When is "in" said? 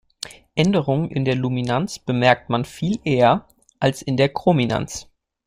1.11-1.25, 4.01-4.17